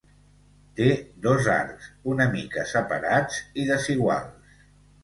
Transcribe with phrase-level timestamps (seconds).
[0.79, 0.87] Té
[1.27, 4.61] dos arcs, una mica separats i desiguals.